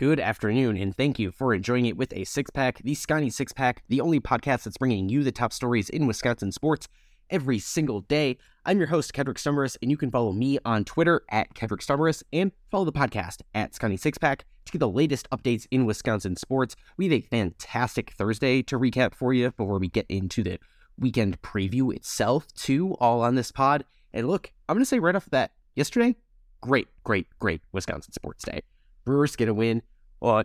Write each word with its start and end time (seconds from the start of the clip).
Good 0.00 0.18
afternoon, 0.18 0.78
and 0.78 0.96
thank 0.96 1.18
you 1.18 1.30
for 1.30 1.52
enjoying 1.52 1.84
it 1.84 1.94
with 1.94 2.14
a 2.14 2.24
six 2.24 2.50
pack, 2.50 2.78
the 2.82 2.94
Sconnie 2.94 3.30
Six 3.30 3.52
Pack, 3.52 3.82
the 3.90 4.00
only 4.00 4.18
podcast 4.18 4.62
that's 4.62 4.78
bringing 4.78 5.10
you 5.10 5.22
the 5.22 5.30
top 5.30 5.52
stories 5.52 5.90
in 5.90 6.06
Wisconsin 6.06 6.52
sports 6.52 6.88
every 7.28 7.58
single 7.58 8.00
day. 8.00 8.38
I'm 8.64 8.78
your 8.78 8.86
host, 8.86 9.12
Kedrick 9.12 9.34
Stumbris, 9.36 9.76
and 9.82 9.90
you 9.90 9.98
can 9.98 10.10
follow 10.10 10.32
me 10.32 10.58
on 10.64 10.86
Twitter 10.86 11.20
at 11.28 11.52
Kedrick 11.52 11.84
Stumbris 11.84 12.22
and 12.32 12.50
follow 12.70 12.86
the 12.86 12.94
podcast 12.94 13.42
at 13.54 13.74
Sconnie 13.74 13.98
Six 13.98 14.16
Pack 14.16 14.46
to 14.64 14.72
get 14.72 14.78
the 14.78 14.88
latest 14.88 15.28
updates 15.28 15.66
in 15.70 15.84
Wisconsin 15.84 16.34
sports. 16.34 16.76
We 16.96 17.04
have 17.04 17.12
a 17.12 17.20
fantastic 17.20 18.12
Thursday 18.12 18.62
to 18.62 18.78
recap 18.78 19.14
for 19.14 19.34
you 19.34 19.50
before 19.50 19.78
we 19.78 19.88
get 19.88 20.06
into 20.08 20.42
the 20.42 20.58
weekend 20.98 21.42
preview 21.42 21.94
itself, 21.94 22.46
too, 22.54 22.94
all 23.00 23.20
on 23.20 23.34
this 23.34 23.52
pod. 23.52 23.84
And 24.14 24.28
look, 24.28 24.50
I'm 24.66 24.76
going 24.76 24.82
to 24.82 24.88
say 24.88 24.98
right 24.98 25.14
off 25.14 25.24
the 25.24 25.30
bat, 25.30 25.52
yesterday, 25.74 26.16
great, 26.62 26.88
great, 27.04 27.26
great 27.38 27.60
Wisconsin 27.72 28.14
sports 28.14 28.46
day. 28.46 28.62
Brewers 29.04 29.34
get 29.36 29.48
a 29.48 29.54
win 29.54 29.82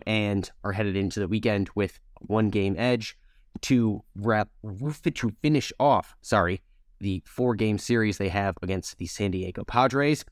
and 0.06 0.50
are 0.64 0.72
headed 0.72 0.96
into 0.96 1.20
the 1.20 1.28
weekend 1.28 1.70
with 1.74 1.98
one 2.20 2.48
game 2.50 2.74
edge 2.78 3.16
to 3.62 4.02
wrap 4.14 4.48
to 4.62 5.30
finish 5.42 5.72
off. 5.78 6.14
Sorry, 6.22 6.62
the 7.00 7.22
four 7.26 7.54
game 7.54 7.78
series 7.78 8.18
they 8.18 8.28
have 8.28 8.56
against 8.62 8.98
the 8.98 9.06
San 9.06 9.30
Diego 9.30 9.64
Padres. 9.64 10.24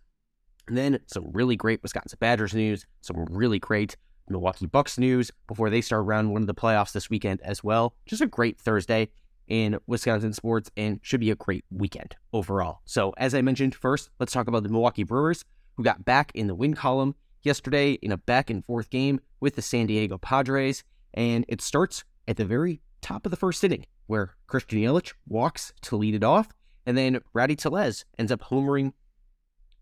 And 0.67 0.77
then 0.77 0.99
some 1.07 1.31
really 1.33 1.57
great 1.57 1.83
Wisconsin 1.83 2.19
Badgers 2.21 2.55
news, 2.55 2.87
some 3.03 3.27
really 3.27 3.59
great 3.59 3.97
Milwaukee 4.29 4.67
Bucks 4.67 4.99
news 4.99 5.31
before 5.47 5.69
they 5.69 5.83
start 5.83 6.07
round 6.07 6.33
one 6.33 6.43
of 6.43 6.47
the 6.47 6.55
playoffs 6.55 6.93
this 6.93 7.11
weekend 7.11 7.41
as 7.43 7.63
well. 7.63 7.95
Just 8.07 8.23
a 8.23 8.27
great 8.27 8.59
Thursday 8.59 9.11
in 9.47 9.79
Wisconsin 9.87 10.33
sports 10.33 10.71
and 10.77 11.01
should 11.03 11.21
be 11.21 11.31
a 11.31 11.37
great 11.37 11.65
weekend 11.71 12.17
overall. 12.33 12.81
So, 12.87 13.13
as 13.19 13.35
I 13.35 13.43
mentioned 13.43 13.75
first, 13.75 14.09
let's 14.19 14.33
talk 14.33 14.49
about 14.49 14.63
the 14.63 14.71
Milwaukee 14.71 15.03
Brewers, 15.03 15.45
who 15.77 15.83
got 15.83 16.05
back 16.05 16.33
in 16.35 16.47
the 16.47 16.55
win 16.55 16.73
column 16.73 17.15
yesterday 17.45 17.93
in 17.93 18.13
a 18.13 18.17
back 18.17 18.51
and 18.51 18.65
forth 18.65 18.91
game 18.91 19.21
with 19.41 19.57
the 19.57 19.63
San 19.63 19.87
Diego 19.87 20.19
Padres. 20.19 20.85
And 21.15 21.45
it 21.49 21.61
starts 21.61 22.05
at 22.27 22.37
the 22.37 22.45
very 22.45 22.81
top 23.01 23.27
of 23.27 23.31
the 23.31 23.37
first 23.37 23.63
inning, 23.63 23.87
where 24.07 24.35
Christian 24.47 24.79
Yelich 24.79 25.13
walks 25.29 25.73
to 25.83 25.97
lead 25.97 26.15
it 26.15 26.25
off, 26.25 26.49
and 26.87 26.97
then 26.97 27.21
Rowdy 27.33 27.57
Tellez 27.57 28.05
ends 28.19 28.33
up 28.33 28.43
homering 28.43 28.93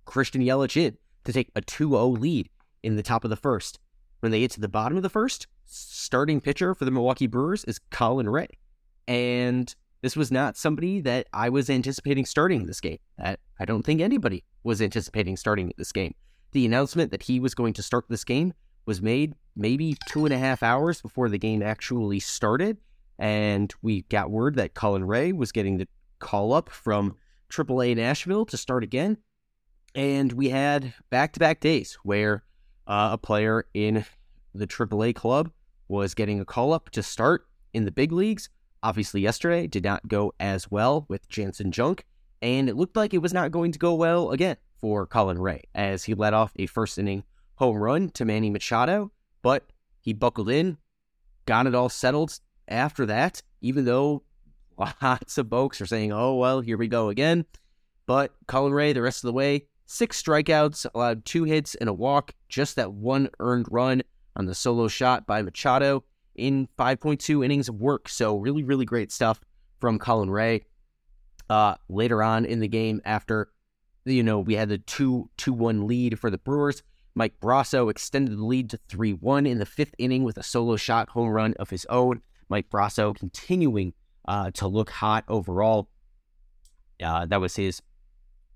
Christian 0.04 0.42
Yelich 0.42 0.76
in 0.76 0.96
to 1.24 1.32
take 1.32 1.50
a 1.54 1.60
2 1.60 1.90
0 1.90 2.06
lead 2.08 2.48
in 2.82 2.96
the 2.96 3.02
top 3.02 3.24
of 3.24 3.30
the 3.30 3.36
first. 3.36 3.78
When 4.20 4.30
they 4.30 4.40
get 4.40 4.50
to 4.52 4.60
the 4.60 4.68
bottom 4.68 4.96
of 4.96 5.02
the 5.02 5.08
first, 5.08 5.46
starting 5.64 6.40
pitcher 6.40 6.74
for 6.74 6.84
the 6.84 6.90
Milwaukee 6.90 7.26
Brewers 7.26 7.64
is 7.64 7.80
Colin 7.90 8.28
Rea. 8.28 8.48
And 9.08 9.74
this 10.02 10.16
was 10.16 10.30
not 10.30 10.56
somebody 10.56 11.00
that 11.00 11.28
I 11.32 11.48
was 11.48 11.70
anticipating 11.70 12.24
starting 12.24 12.66
this 12.66 12.80
game. 12.80 12.98
That 13.18 13.40
I 13.58 13.64
don't 13.64 13.84
think 13.84 14.00
anybody 14.00 14.44
was 14.62 14.82
anticipating 14.82 15.36
starting 15.36 15.72
this 15.76 15.92
game. 15.92 16.14
The 16.52 16.66
announcement 16.66 17.10
that 17.10 17.22
he 17.22 17.40
was 17.40 17.54
going 17.54 17.72
to 17.74 17.82
start 17.82 18.04
this 18.08 18.24
game 18.24 18.52
was 18.84 19.00
made 19.00 19.34
maybe 19.56 19.96
two 20.06 20.26
and 20.26 20.34
a 20.34 20.38
half 20.38 20.62
hours 20.62 21.00
before 21.00 21.28
the 21.28 21.38
game 21.38 21.62
actually 21.62 22.20
started. 22.20 22.76
And 23.18 23.72
we 23.80 24.02
got 24.02 24.30
word 24.30 24.56
that 24.56 24.74
Colin 24.74 25.04
Rea 25.04 25.32
was 25.32 25.52
getting 25.52 25.78
the 25.78 25.88
call 26.18 26.52
up 26.52 26.68
from 26.68 27.16
AAA 27.50 27.96
Nashville 27.96 28.44
to 28.46 28.56
start 28.56 28.84
again. 28.84 29.16
And 29.94 30.32
we 30.32 30.50
had 30.50 30.94
back 31.10 31.32
to 31.34 31.40
back 31.40 31.60
days 31.60 31.98
where 32.02 32.44
uh, 32.86 33.10
a 33.12 33.18
player 33.18 33.66
in 33.72 34.04
the 34.54 34.66
AAA 34.66 35.14
club 35.14 35.50
was 35.88 36.14
getting 36.14 36.40
a 36.40 36.44
call 36.44 36.72
up 36.72 36.90
to 36.90 37.02
start 37.02 37.46
in 37.72 37.84
the 37.84 37.90
big 37.90 38.12
leagues. 38.12 38.50
Obviously, 38.82 39.20
yesterday 39.20 39.66
did 39.66 39.84
not 39.84 40.08
go 40.08 40.34
as 40.40 40.70
well 40.70 41.06
with 41.08 41.28
Janson 41.28 41.72
Junk, 41.72 42.04
and 42.40 42.68
it 42.68 42.76
looked 42.76 42.96
like 42.96 43.14
it 43.14 43.22
was 43.22 43.32
not 43.32 43.52
going 43.52 43.72
to 43.72 43.78
go 43.78 43.94
well 43.94 44.30
again 44.32 44.56
for 44.82 45.06
Colin 45.06 45.38
Rea 45.38 45.62
as 45.74 46.04
he 46.04 46.12
led 46.12 46.34
off 46.34 46.52
a 46.56 46.66
first 46.66 46.98
inning 46.98 47.24
home 47.54 47.76
run 47.76 48.10
to 48.10 48.26
Manny 48.26 48.50
Machado, 48.50 49.12
but 49.40 49.70
he 50.00 50.12
buckled 50.12 50.50
in, 50.50 50.76
got 51.46 51.66
it 51.66 51.74
all 51.74 51.88
settled 51.88 52.38
after 52.68 53.06
that, 53.06 53.40
even 53.62 53.84
though 53.84 54.24
lots 54.76 55.38
of 55.38 55.48
folks 55.48 55.80
are 55.80 55.86
saying, 55.86 56.12
oh, 56.12 56.34
well, 56.34 56.60
here 56.60 56.76
we 56.76 56.88
go 56.88 57.08
again. 57.08 57.46
But 58.06 58.34
Colin 58.48 58.72
Rea, 58.72 58.92
the 58.92 59.00
rest 59.00 59.22
of 59.22 59.28
the 59.28 59.32
way, 59.32 59.66
six 59.86 60.20
strikeouts, 60.20 60.86
allowed 60.94 61.24
two 61.24 61.44
hits 61.44 61.76
and 61.76 61.88
a 61.88 61.92
walk, 61.92 62.34
just 62.48 62.74
that 62.76 62.92
one 62.92 63.30
earned 63.38 63.66
run 63.70 64.02
on 64.34 64.46
the 64.46 64.54
solo 64.54 64.88
shot 64.88 65.26
by 65.26 65.42
Machado 65.42 66.02
in 66.34 66.68
5.2 66.76 67.44
innings 67.44 67.68
of 67.68 67.76
work. 67.76 68.08
So, 68.08 68.36
really, 68.36 68.64
really 68.64 68.84
great 68.84 69.12
stuff 69.12 69.40
from 69.78 70.00
Colin 70.00 70.30
Rea. 70.30 70.64
Uh, 71.48 71.74
later 71.88 72.22
on 72.22 72.44
in 72.44 72.60
the 72.60 72.68
game, 72.68 73.00
after 73.04 73.51
you 74.04 74.22
know 74.22 74.40
we 74.40 74.54
had 74.54 74.68
the 74.68 74.78
two 74.78 75.30
two 75.36 75.52
one 75.52 75.86
lead 75.86 76.18
for 76.18 76.30
the 76.30 76.38
Brewers, 76.38 76.82
Mike 77.14 77.34
Brosseau 77.40 77.90
extended 77.90 78.38
the 78.38 78.44
lead 78.44 78.70
to 78.70 78.78
3 78.88 79.12
1 79.12 79.46
in 79.46 79.58
the 79.58 79.66
fifth 79.66 79.94
inning 79.98 80.24
with 80.24 80.38
a 80.38 80.42
solo 80.42 80.76
shot 80.76 81.10
home 81.10 81.28
run 81.28 81.54
of 81.58 81.70
his 81.70 81.84
own. 81.86 82.22
Mike 82.48 82.70
Brosseau 82.70 83.14
continuing 83.14 83.92
uh, 84.26 84.50
to 84.52 84.66
look 84.66 84.90
hot 84.90 85.24
overall. 85.28 85.88
Uh, 87.02 87.26
that 87.26 87.40
was 87.40 87.56
his 87.56 87.82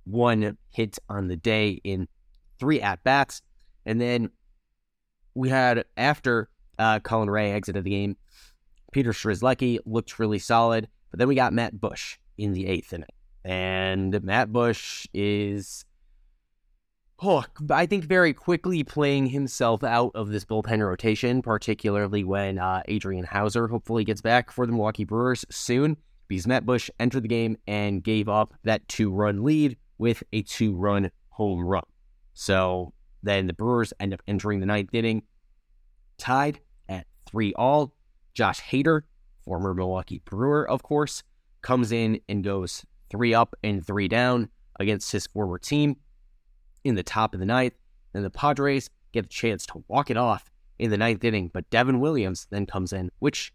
one 0.04 0.56
hit 0.70 0.98
on 1.08 1.28
the 1.28 1.36
day 1.36 1.80
in 1.84 2.08
three 2.58 2.80
at 2.80 3.02
bats. 3.04 3.42
And 3.84 4.00
then 4.00 4.30
we 5.34 5.48
had, 5.48 5.84
after 5.96 6.48
uh, 6.78 7.00
Colin 7.00 7.28
Rea 7.28 7.52
exited 7.52 7.84
the 7.84 7.90
game, 7.90 8.16
Peter 8.92 9.12
Strzelecki 9.12 9.78
looked 9.84 10.18
really 10.18 10.38
solid. 10.38 10.88
But 11.10 11.18
then 11.18 11.28
we 11.28 11.34
got 11.34 11.52
Matt 11.52 11.78
Bush 11.78 12.18
in 12.38 12.52
the 12.52 12.66
eighth 12.66 12.92
inning. 12.92 13.08
And 13.46 14.24
Matt 14.24 14.52
Bush 14.52 15.06
is 15.14 15.84
oh, 17.22 17.44
I 17.70 17.86
think 17.86 18.04
very 18.04 18.34
quickly 18.34 18.82
playing 18.82 19.28
himself 19.28 19.84
out 19.84 20.10
of 20.16 20.30
this 20.30 20.44
bullpen 20.44 20.84
rotation, 20.84 21.42
particularly 21.42 22.24
when 22.24 22.58
uh, 22.58 22.82
Adrian 22.88 23.24
Houser 23.24 23.68
hopefully 23.68 24.02
gets 24.02 24.20
back 24.20 24.50
for 24.50 24.66
the 24.66 24.72
Milwaukee 24.72 25.04
Brewers 25.04 25.44
soon. 25.48 25.96
Because 26.26 26.48
Matt 26.48 26.66
Bush 26.66 26.90
entered 26.98 27.22
the 27.22 27.28
game 27.28 27.56
and 27.68 28.02
gave 28.02 28.28
up 28.28 28.52
that 28.64 28.86
two 28.88 29.12
run 29.12 29.44
lead 29.44 29.76
with 29.98 30.24
a 30.32 30.42
two 30.42 30.74
run 30.74 31.12
home 31.28 31.64
run. 31.64 31.84
So 32.34 32.92
then 33.22 33.46
the 33.46 33.52
Brewers 33.52 33.92
end 34.00 34.12
up 34.12 34.22
entering 34.26 34.58
the 34.58 34.66
ninth 34.66 34.92
inning 34.92 35.22
tied 36.18 36.58
at 36.88 37.06
three 37.26 37.54
all. 37.54 37.94
Josh 38.34 38.60
Hader, 38.60 39.02
former 39.44 39.72
Milwaukee 39.72 40.20
Brewer, 40.24 40.68
of 40.68 40.82
course, 40.82 41.22
comes 41.62 41.92
in 41.92 42.20
and 42.28 42.42
goes 42.42 42.84
three 43.10 43.34
up 43.34 43.54
and 43.62 43.86
three 43.86 44.08
down 44.08 44.48
against 44.78 45.12
his 45.12 45.26
former 45.26 45.58
team 45.58 45.96
in 46.84 46.94
the 46.94 47.02
top 47.02 47.34
of 47.34 47.40
the 47.40 47.46
ninth. 47.46 47.74
Then 48.12 48.22
the 48.22 48.30
Padres 48.30 48.90
get 49.12 49.26
a 49.26 49.28
chance 49.28 49.66
to 49.66 49.84
walk 49.88 50.10
it 50.10 50.16
off 50.16 50.50
in 50.78 50.90
the 50.90 50.98
ninth 50.98 51.24
inning, 51.24 51.50
but 51.52 51.68
Devin 51.70 52.00
Williams 52.00 52.46
then 52.50 52.66
comes 52.66 52.92
in, 52.92 53.10
which 53.18 53.52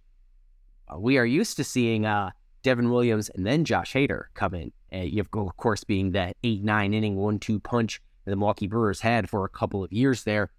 uh, 0.88 1.00
we 1.00 1.18
are 1.18 1.26
used 1.26 1.58
to 1.58 1.64
seeing 1.64 2.06
uh, 2.06 2.32
Devin 2.64 2.90
Williams 2.90 3.30
and 3.30 3.46
then 3.46 3.66
Josh 3.66 3.94
Hader 3.94 4.26
come 4.34 4.54
in. 4.54 4.72
Uh, 4.94 4.98
you 4.98 5.18
have, 5.18 5.30
of 5.34 5.58
course, 5.58 5.84
being 5.84 6.12
that 6.12 6.36
8 6.44 6.64
9 6.64 6.94
inning 6.94 7.16
1 7.16 7.40
2 7.40 7.60
punch 7.60 8.02
that 8.26 8.32
the 8.32 8.36
Milwaukee 8.36 8.68
Brewers 8.68 9.02
had 9.02 9.30
for 9.30 9.46
a 9.46 9.50
couple 9.50 9.84
of 9.84 9.92
years 9.92 10.24
there 10.24 10.52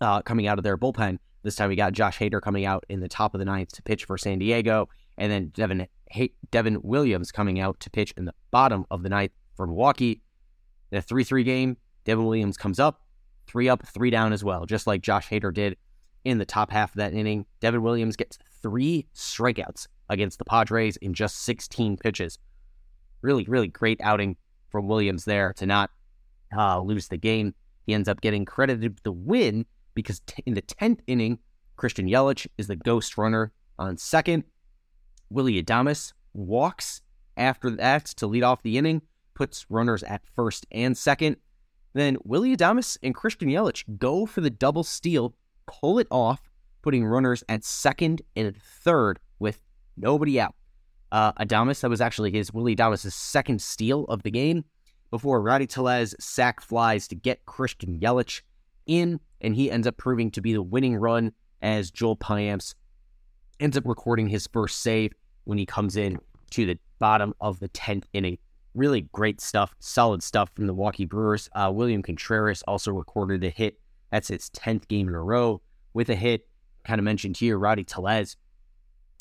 uh, 0.00 0.22
coming 0.22 0.46
out 0.46 0.58
of 0.58 0.64
their 0.64 0.78
bullpen. 0.78 1.18
This 1.42 1.56
time 1.56 1.68
we 1.68 1.76
got 1.76 1.92
Josh 1.92 2.18
Hader 2.18 2.40
coming 2.40 2.64
out 2.64 2.84
in 2.88 3.00
the 3.00 3.08
top 3.08 3.34
of 3.34 3.38
the 3.38 3.44
ninth 3.44 3.72
to 3.72 3.82
pitch 3.82 4.04
for 4.04 4.16
San 4.16 4.38
Diego, 4.38 4.88
and 5.18 5.30
then 5.30 5.48
Devin, 5.48 5.86
Devin 6.50 6.78
Williams 6.82 7.32
coming 7.32 7.60
out 7.60 7.80
to 7.80 7.90
pitch 7.90 8.12
in 8.16 8.24
the 8.24 8.34
bottom 8.50 8.84
of 8.90 9.02
the 9.02 9.08
ninth 9.08 9.32
for 9.54 9.66
Milwaukee. 9.66 10.22
In 10.90 10.98
a 10.98 11.02
3 11.02 11.24
3 11.24 11.44
game, 11.44 11.76
Devin 12.04 12.24
Williams 12.24 12.56
comes 12.56 12.78
up, 12.78 13.02
three 13.46 13.68
up, 13.68 13.86
three 13.86 14.10
down 14.10 14.32
as 14.32 14.44
well, 14.44 14.66
just 14.66 14.86
like 14.86 15.02
Josh 15.02 15.28
Hader 15.28 15.52
did 15.52 15.76
in 16.24 16.38
the 16.38 16.44
top 16.44 16.70
half 16.70 16.90
of 16.90 16.96
that 16.96 17.14
inning. 17.14 17.46
Devin 17.60 17.82
Williams 17.82 18.16
gets 18.16 18.38
three 18.62 19.06
strikeouts 19.14 19.86
against 20.08 20.38
the 20.38 20.44
Padres 20.44 20.96
in 20.98 21.14
just 21.14 21.44
16 21.44 21.96
pitches. 21.96 22.38
Really, 23.22 23.44
really 23.44 23.68
great 23.68 24.00
outing 24.02 24.36
from 24.70 24.88
Williams 24.88 25.24
there 25.24 25.52
to 25.54 25.66
not 25.66 25.90
uh, 26.56 26.80
lose 26.80 27.08
the 27.08 27.16
game. 27.16 27.54
He 27.86 27.94
ends 27.94 28.08
up 28.08 28.20
getting 28.20 28.44
credited 28.44 28.94
with 28.94 29.02
the 29.02 29.12
win 29.12 29.66
because 29.94 30.20
t- 30.20 30.42
in 30.46 30.54
the 30.54 30.62
10th 30.62 31.00
inning, 31.06 31.38
Christian 31.76 32.06
Yelich 32.06 32.46
is 32.58 32.66
the 32.66 32.76
ghost 32.76 33.18
runner 33.18 33.52
on 33.78 33.96
second. 33.96 34.44
Willy 35.32 35.62
Adames 35.62 36.12
walks 36.34 37.02
after 37.36 37.70
that 37.70 38.04
to 38.06 38.26
lead 38.26 38.42
off 38.42 38.62
the 38.62 38.78
inning 38.78 39.02
puts 39.34 39.66
runners 39.70 40.02
at 40.02 40.26
first 40.34 40.66
and 40.70 40.96
second. 40.96 41.36
Then 41.94 42.16
Willy 42.24 42.56
Adames 42.56 42.96
and 43.02 43.14
Christian 43.14 43.48
Yelich 43.48 43.84
go 43.98 44.26
for 44.26 44.40
the 44.40 44.50
double 44.50 44.84
steal, 44.84 45.34
pull 45.66 45.98
it 45.98 46.06
off, 46.10 46.40
putting 46.82 47.04
runners 47.04 47.44
at 47.48 47.64
second 47.64 48.22
and 48.36 48.56
third 48.56 49.18
with 49.38 49.60
nobody 49.96 50.40
out. 50.40 50.54
Uh, 51.10 51.32
Adames, 51.34 51.80
that 51.80 51.90
was 51.90 52.00
actually 52.00 52.30
his 52.30 52.52
Willy 52.52 52.74
Adames' 52.74 53.12
second 53.12 53.60
steal 53.60 54.04
of 54.04 54.22
the 54.22 54.30
game 54.30 54.64
before 55.10 55.42
Rowdy 55.42 55.66
Tellez 55.66 56.14
sack 56.18 56.60
flies 56.60 57.06
to 57.08 57.14
get 57.14 57.44
Christian 57.44 57.98
Yelich 58.00 58.40
in, 58.86 59.20
and 59.42 59.54
he 59.54 59.70
ends 59.70 59.86
up 59.86 59.98
proving 59.98 60.30
to 60.30 60.40
be 60.40 60.54
the 60.54 60.62
winning 60.62 60.96
run 60.96 61.32
as 61.60 61.90
Joel 61.90 62.16
Payamps 62.16 62.74
ends 63.60 63.76
up 63.76 63.86
recording 63.86 64.28
his 64.28 64.46
first 64.46 64.80
save 64.80 65.12
when 65.44 65.58
he 65.58 65.66
comes 65.66 65.96
in 65.96 66.18
to 66.50 66.66
the 66.66 66.78
bottom 66.98 67.34
of 67.40 67.60
the 67.60 67.68
10th 67.70 68.04
inning 68.12 68.38
really 68.74 69.02
great 69.12 69.40
stuff, 69.40 69.74
solid 69.80 70.22
stuff 70.22 70.50
from 70.54 70.66
the 70.66 70.72
Milwaukee 70.72 71.04
Brewers. 71.04 71.48
Uh, 71.54 71.70
William 71.72 72.02
Contreras 72.02 72.62
also 72.66 72.92
recorded 72.92 73.44
a 73.44 73.50
hit. 73.50 73.78
That's 74.10 74.28
his 74.28 74.50
10th 74.50 74.88
game 74.88 75.08
in 75.08 75.14
a 75.14 75.22
row 75.22 75.60
with 75.94 76.08
a 76.10 76.14
hit. 76.14 76.46
Kind 76.84 76.98
of 76.98 77.04
mentioned 77.04 77.36
here, 77.36 77.58
Rowdy 77.58 77.84
Tellez 77.84 78.36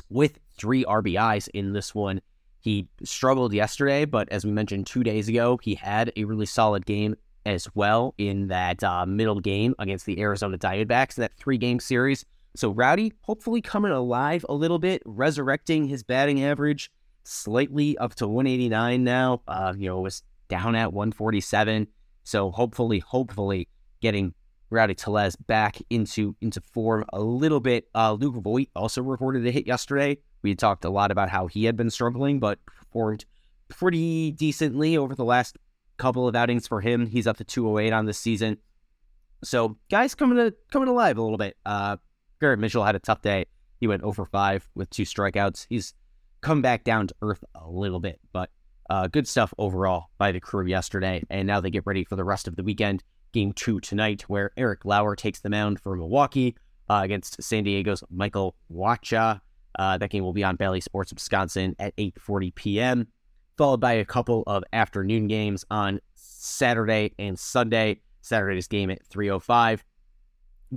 with 0.09 0.39
three 0.57 0.83
RBIs 0.83 1.47
in 1.53 1.73
this 1.73 1.94
one. 1.95 2.21
He 2.59 2.88
struggled 3.03 3.53
yesterday, 3.53 4.06
but 4.06 4.29
as 4.29 4.45
we 4.45 4.51
mentioned 4.51 4.88
two 4.88 5.03
days 5.03 5.27
ago, 5.27 5.59
he 5.62 5.75
had 5.75 6.12
a 6.15 6.25
really 6.25 6.45
solid 6.45 6.85
game 6.85 7.15
as 7.45 7.67
well 7.74 8.13
in 8.17 8.47
that 8.50 8.83
uh, 8.83 9.06
middle 9.06 9.39
game 9.39 9.74
against 9.79 10.06
the 10.06 10.19
Arizona 10.19 10.57
Diamondbacks 10.57 11.17
in 11.17 11.21
that 11.21 11.33
three 11.33 11.57
game 11.57 11.79
series. 11.79 12.25
So 12.56 12.71
Rowdy 12.71 13.13
hopefully 13.21 13.62
coming 13.62 13.92
alive 13.92 14.45
a 14.50 14.53
little 14.53 14.80
bit, 14.80 15.01
resurrecting 15.06 15.88
his 15.88 16.03
batting 16.03 16.44
average 16.44 16.92
slightly 17.24 17.98
up 17.98 18.15
to 18.15 18.27
189 18.27 19.03
now. 19.03 19.42
Uh, 19.48 19.74
you 19.77 19.88
know, 19.88 20.00
it 20.00 20.01
was 20.01 20.24
down 20.50 20.75
at 20.75 20.94
147. 20.94 21.88
So 22.24 22.51
hopefully, 22.51 23.00
hopefully 23.00 23.68
getting 24.01 24.33
Rowdy 24.69 24.95
Tellez 24.95 25.36
back 25.36 25.77
into 25.89 26.36
into 26.42 26.62
form 26.62 27.06
a 27.12 27.19
little 27.19 27.59
bit. 27.59 27.88
Uh, 27.94 28.13
Luke 28.13 28.36
Voit 28.42 28.69
also 28.75 29.01
recorded 29.01 29.45
a 29.45 29.51
hit 29.51 29.68
yesterday. 29.68 30.18
We 30.42 30.56
talked 30.56 30.86
a 30.86 30.89
lot 30.89 31.12
about 31.12 31.30
how 31.30 31.48
he 31.48 31.65
had 31.65 31.75
been 31.75 31.89
struggling, 31.89 32.39
but 32.39 32.59
performed 32.65 33.25
pretty 33.68 34.31
decently 34.31 34.98
over 34.98 35.13
the 35.15 35.25
last 35.25 35.57
couple 35.98 36.27
of 36.27 36.36
outings 36.36 36.68
for 36.68 36.81
him. 36.81 37.06
He's 37.06 37.27
up 37.27 37.38
to 37.38 37.44
208 37.44 37.94
on 37.94 38.06
this 38.06 38.18
season. 38.18 38.57
So 39.44 39.77
guys 39.89 40.15
coming 40.15 40.38
to 40.38 40.53
coming 40.71 40.88
alive 40.88 41.18
a 41.18 41.21
little 41.21 41.38
bit. 41.38 41.57
Uh, 41.65 41.98
Garrett 42.41 42.59
Mitchell 42.59 42.83
had 42.83 42.95
a 42.95 42.99
tough 42.99 43.21
day. 43.21 43.45
He 43.79 43.88
went 43.88 44.01
over 44.01 44.25
5 44.25 44.69
with 44.75 44.89
two 44.89 45.03
strikeouts. 45.03 45.67
He's 45.69 45.93
come 46.41 46.61
back 46.61 46.83
down 46.83 47.07
to 47.07 47.15
earth 47.21 47.43
a 47.55 47.69
little 47.69 47.99
bit, 47.99 48.19
but 48.33 48.49
uh, 48.89 49.07
good 49.07 49.27
stuff 49.27 49.53
overall 49.59 50.09
by 50.17 50.31
the 50.31 50.39
crew 50.39 50.65
yesterday. 50.65 51.23
And 51.29 51.47
now 51.47 51.61
they 51.61 51.69
get 51.69 51.83
ready 51.85 52.03
for 52.03 52.15
the 52.15 52.23
rest 52.23 52.47
of 52.47 52.55
the 52.55 52.63
weekend. 52.63 53.03
Game 53.31 53.53
two 53.53 53.79
tonight, 53.79 54.23
where 54.23 54.51
Eric 54.57 54.83
Lauer 54.83 55.15
takes 55.15 55.39
the 55.39 55.49
mound 55.49 55.79
for 55.79 55.95
Milwaukee 55.95 56.55
uh, 56.89 57.01
against 57.03 57.41
San 57.41 57.63
Diego's 57.63 58.03
Michael 58.09 58.55
Wacha. 58.69 59.39
Uh, 59.79 59.97
that 59.97 60.09
game 60.09 60.23
will 60.23 60.33
be 60.33 60.43
on 60.43 60.57
Bally 60.57 60.81
Sports 60.81 61.13
Wisconsin 61.13 61.75
at 61.79 61.95
8:40 61.95 62.53
p.m., 62.55 63.07
followed 63.57 63.79
by 63.79 63.93
a 63.93 64.03
couple 64.03 64.43
of 64.47 64.65
afternoon 64.73 65.27
games 65.27 65.63
on 65.71 66.01
Saturday 66.15 67.13
and 67.17 67.39
Sunday. 67.39 68.01
Saturday's 68.19 68.67
game 68.67 68.89
at 68.89 69.07
3:05, 69.07 69.79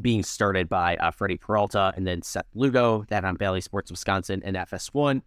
being 0.01 0.23
started 0.23 0.69
by 0.69 0.97
uh, 0.97 1.11
Freddie 1.11 1.37
Peralta 1.37 1.93
and 1.97 2.07
then 2.07 2.23
Seth 2.23 2.47
Lugo. 2.55 3.05
That 3.09 3.25
on 3.25 3.37
Bally 3.37 3.61
Sports 3.61 3.91
Wisconsin 3.91 4.43
and 4.45 4.57
FS1. 4.57 5.11
And 5.11 5.23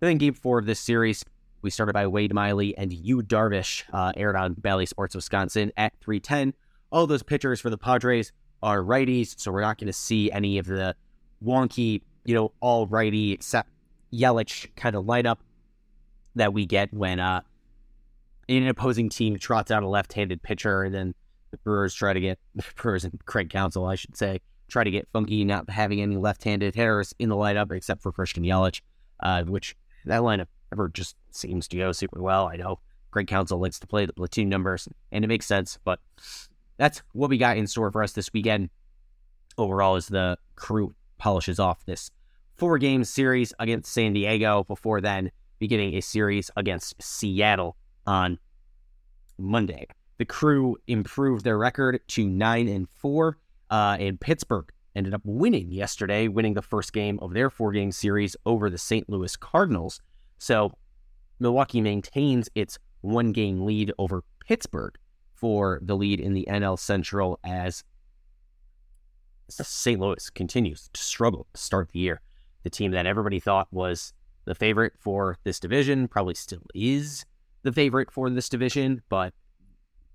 then 0.00 0.18
game 0.18 0.34
four 0.34 0.58
of 0.58 0.66
this 0.66 0.80
series, 0.80 1.24
we 1.62 1.70
started 1.70 1.92
by 1.92 2.06
Wade 2.06 2.32
Miley 2.32 2.76
and 2.76 2.92
Yu 2.92 3.22
Darvish, 3.22 3.84
uh, 3.92 4.12
aired 4.16 4.36
on 4.36 4.54
Bally 4.54 4.86
Sports 4.86 5.14
Wisconsin 5.14 5.72
at 5.76 5.92
3:10 6.00 6.54
all 6.92 7.06
those 7.06 7.22
pitchers 7.22 7.60
for 7.60 7.70
the 7.70 7.78
Padres 7.78 8.32
are 8.62 8.82
righties, 8.82 9.38
so 9.38 9.50
we're 9.50 9.60
not 9.60 9.78
going 9.78 9.86
to 9.86 9.92
see 9.92 10.30
any 10.30 10.58
of 10.58 10.66
the 10.66 10.94
wonky, 11.44 12.02
you 12.24 12.34
know, 12.34 12.52
all 12.60 12.86
righty 12.86 13.32
except 13.32 13.70
Yelich 14.12 14.74
kind 14.76 14.96
of 14.96 15.04
lineup 15.04 15.38
that 16.34 16.52
we 16.52 16.66
get 16.66 16.92
when 16.92 17.20
uh, 17.20 17.40
an 18.48 18.66
opposing 18.66 19.08
team 19.08 19.38
trots 19.38 19.70
out 19.70 19.82
a 19.82 19.88
left-handed 19.88 20.42
pitcher, 20.42 20.82
and 20.82 20.94
then 20.94 21.14
the 21.50 21.58
Brewers 21.58 21.94
try 21.94 22.12
to 22.12 22.20
get 22.20 22.38
the 22.54 22.64
Brewers 22.76 23.04
and 23.04 23.24
Craig 23.26 23.50
Counsell, 23.50 23.86
I 23.86 23.94
should 23.94 24.16
say, 24.16 24.40
try 24.68 24.84
to 24.84 24.90
get 24.90 25.08
funky, 25.12 25.44
not 25.44 25.68
having 25.68 26.00
any 26.00 26.16
left-handed 26.16 26.74
hitters 26.74 27.14
in 27.18 27.28
the 27.28 27.36
lineup 27.36 27.72
except 27.72 28.02
for 28.02 28.12
Christian 28.12 28.44
Yelich, 28.44 28.80
uh, 29.20 29.42
which 29.44 29.76
that 30.04 30.22
lineup 30.22 30.46
ever 30.72 30.88
just 30.88 31.16
seems 31.30 31.68
to 31.68 31.76
go 31.76 31.92
super 31.92 32.22
well. 32.22 32.46
I 32.48 32.56
know 32.56 32.80
Craig 33.10 33.26
Counsell 33.26 33.60
likes 33.60 33.78
to 33.80 33.86
play 33.86 34.06
the 34.06 34.12
platoon 34.12 34.48
numbers, 34.48 34.88
and 35.12 35.24
it 35.24 35.28
makes 35.28 35.46
sense, 35.46 35.78
but 35.84 36.00
that's 36.76 37.02
what 37.12 37.30
we 37.30 37.38
got 37.38 37.56
in 37.56 37.66
store 37.66 37.90
for 37.90 38.02
us 38.02 38.12
this 38.12 38.32
weekend. 38.32 38.70
Overall, 39.58 39.96
as 39.96 40.06
the 40.06 40.38
crew 40.54 40.94
polishes 41.18 41.58
off 41.58 41.84
this 41.84 42.10
four 42.56 42.78
game 42.78 43.04
series 43.04 43.52
against 43.58 43.92
San 43.92 44.12
Diego 44.12 44.64
before 44.64 45.00
then 45.00 45.30
beginning 45.58 45.94
a 45.94 46.00
series 46.00 46.50
against 46.56 46.94
Seattle 47.00 47.76
on 48.06 48.38
Monday. 49.38 49.86
The 50.20 50.26
crew 50.26 50.76
improved 50.86 51.44
their 51.44 51.56
record 51.56 51.98
to 52.08 52.28
nine 52.28 52.68
and 52.68 52.86
four, 52.90 53.38
uh, 53.70 53.96
and 53.98 54.20
Pittsburgh 54.20 54.70
ended 54.94 55.14
up 55.14 55.22
winning 55.24 55.72
yesterday, 55.72 56.28
winning 56.28 56.52
the 56.52 56.60
first 56.60 56.92
game 56.92 57.18
of 57.22 57.32
their 57.32 57.48
four 57.48 57.72
game 57.72 57.90
series 57.90 58.36
over 58.44 58.68
the 58.68 58.76
St. 58.76 59.08
Louis 59.08 59.34
Cardinals. 59.36 60.02
So 60.36 60.74
Milwaukee 61.38 61.80
maintains 61.80 62.50
its 62.54 62.78
one 63.00 63.32
game 63.32 63.64
lead 63.64 63.94
over 63.96 64.22
Pittsburgh 64.46 64.94
for 65.32 65.80
the 65.80 65.96
lead 65.96 66.20
in 66.20 66.34
the 66.34 66.46
NL 66.50 66.78
Central 66.78 67.40
as 67.42 67.82
St. 69.48 69.98
Louis 69.98 70.28
continues 70.28 70.90
to 70.92 71.00
struggle 71.00 71.46
to 71.54 71.58
start 71.58 71.92
the 71.92 71.98
year. 71.98 72.20
The 72.62 72.68
team 72.68 72.90
that 72.90 73.06
everybody 73.06 73.40
thought 73.40 73.68
was 73.70 74.12
the 74.44 74.54
favorite 74.54 74.92
for 74.98 75.38
this 75.44 75.58
division 75.58 76.08
probably 76.08 76.34
still 76.34 76.66
is 76.74 77.24
the 77.62 77.72
favorite 77.72 78.10
for 78.10 78.28
this 78.28 78.50
division, 78.50 79.00
but 79.08 79.32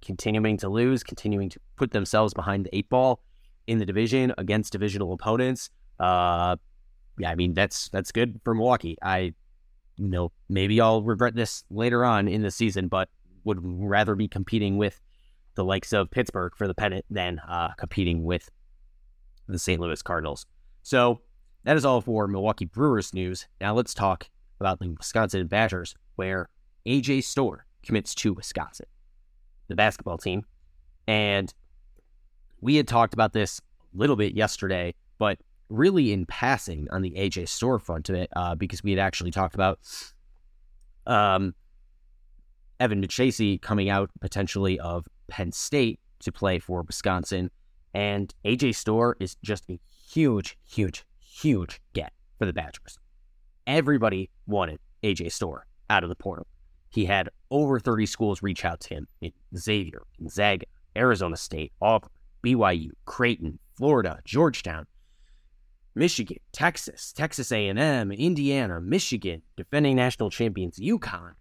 continuing 0.05 0.57
to 0.57 0.69
lose, 0.69 1.03
continuing 1.03 1.49
to 1.49 1.59
put 1.75 1.91
themselves 1.91 2.33
behind 2.33 2.65
the 2.65 2.75
eight 2.75 2.89
ball 2.89 3.21
in 3.67 3.79
the 3.79 3.85
division 3.85 4.33
against 4.37 4.71
divisional 4.71 5.13
opponents. 5.13 5.69
Uh, 5.99 6.55
yeah, 7.17 7.31
I 7.31 7.35
mean 7.35 7.53
that's 7.53 7.89
that's 7.89 8.11
good 8.11 8.39
for 8.43 8.53
Milwaukee. 8.53 8.97
I, 9.01 9.33
you 9.97 10.09
know, 10.09 10.31
maybe 10.49 10.79
I'll 10.79 11.01
regret 11.01 11.35
this 11.35 11.63
later 11.69 12.05
on 12.05 12.27
in 12.27 12.41
the 12.41 12.51
season, 12.51 12.87
but 12.87 13.09
would 13.43 13.59
rather 13.61 14.15
be 14.15 14.27
competing 14.27 14.77
with 14.77 14.99
the 15.55 15.63
likes 15.63 15.93
of 15.93 16.11
Pittsburgh 16.11 16.53
for 16.55 16.67
the 16.67 16.73
pennant 16.73 17.05
than 17.09 17.39
uh, 17.47 17.69
competing 17.77 18.23
with 18.23 18.49
the 19.47 19.59
St. 19.59 19.79
Louis 19.79 20.01
Cardinals. 20.01 20.45
So 20.83 21.21
that 21.63 21.77
is 21.77 21.85
all 21.85 22.01
for 22.01 22.27
Milwaukee 22.27 22.65
Brewers 22.65 23.13
news. 23.13 23.47
Now 23.61 23.73
let's 23.73 23.93
talk 23.93 24.29
about 24.59 24.79
the 24.79 24.89
Wisconsin 24.89 25.47
Badgers, 25.47 25.95
where 26.15 26.49
AJ 26.85 27.23
Storr 27.23 27.65
commits 27.83 28.13
to 28.15 28.33
Wisconsin, 28.33 28.87
the 29.67 29.75
basketball 29.75 30.17
team. 30.17 30.43
And 31.07 31.53
we 32.61 32.75
had 32.75 32.87
talked 32.87 33.13
about 33.13 33.33
this 33.33 33.59
a 33.93 33.97
little 33.97 34.15
bit 34.15 34.35
yesterday, 34.35 34.93
but 35.17 35.37
really 35.69 36.11
in 36.11 36.25
passing 36.25 36.87
on 36.91 37.01
the 37.01 37.11
AJ 37.11 37.49
Storr 37.49 37.79
front 37.79 38.09
of 38.09 38.15
it, 38.15 38.29
uh, 38.35 38.55
because 38.55 38.83
we 38.83 38.91
had 38.91 38.99
actually 38.99 39.31
talked 39.31 39.55
about 39.55 39.79
um, 41.07 41.53
Evan 42.79 43.01
DeChasey 43.01 43.61
coming 43.61 43.89
out 43.89 44.09
potentially 44.19 44.79
of 44.79 45.07
Penn 45.27 45.51
State 45.51 45.99
to 46.19 46.31
play 46.31 46.59
for 46.59 46.81
Wisconsin. 46.83 47.49
And 47.93 48.33
AJ 48.43 48.75
Storr 48.75 49.15
is 49.19 49.35
just 49.43 49.69
a 49.69 49.79
huge, 50.09 50.57
huge, 50.63 51.05
huge 51.19 51.81
get 51.93 52.13
for 52.37 52.45
the 52.45 52.53
Badgers. 52.53 52.99
Everybody 53.67 54.29
wanted 54.45 54.79
AJ 55.03 55.31
Storr 55.31 55.65
out 55.89 56.03
of 56.03 56.09
the 56.09 56.15
portal. 56.15 56.47
He 56.95 57.03
had 57.03 57.27
over 57.51 57.77
30 57.77 58.05
schools 58.05 58.41
reach 58.41 58.63
out 58.63 58.79
to 58.79 58.93
him 58.93 59.07
in 59.19 59.33
Xavier, 59.57 60.03
Gonzaga, 60.17 60.65
Arizona 60.95 61.35
State, 61.35 61.73
Auburn, 61.81 62.09
BYU, 62.41 62.91
Creighton, 63.03 63.59
Florida, 63.75 64.21
Georgetown, 64.23 64.87
Michigan, 65.93 66.37
Texas, 66.53 67.11
Texas 67.11 67.51
A&M, 67.51 68.13
Indiana, 68.13 68.79
Michigan, 68.79 69.41
defending 69.57 69.97
national 69.97 70.29
champions 70.29 70.79
UConn. 70.79 71.33